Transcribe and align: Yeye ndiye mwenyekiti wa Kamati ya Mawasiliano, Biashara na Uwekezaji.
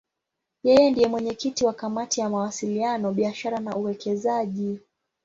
Yeye 0.67 0.85
ndiye 0.89 1.07
mwenyekiti 1.07 1.65
wa 1.65 1.73
Kamati 1.73 2.21
ya 2.21 2.29
Mawasiliano, 2.29 3.11
Biashara 3.13 3.59
na 3.59 3.75
Uwekezaji. 3.75 4.79